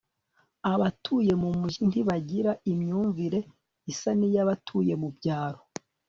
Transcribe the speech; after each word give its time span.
abatuye 0.73 1.33
mu 1.41 1.49
mijyi 1.59 1.81
ntibagira 1.89 2.51
imyumvire 2.71 3.39
isa 3.91 4.11
n'iy'abatuye 4.17 4.93
mu 5.01 5.09
byaro 5.15 5.61